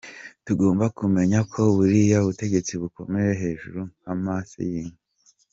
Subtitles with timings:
[0.45, 4.99] tugomba kumenya ko buriya butegetsi bukomeye hejuru nk’amase y’inka.